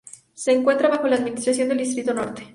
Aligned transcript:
Se 0.33 0.51
encuentra 0.51 0.89
bajo 0.89 1.07
la 1.07 1.17
administración 1.17 1.69
del 1.69 1.77
Distrito 1.77 2.11
Norte. 2.11 2.41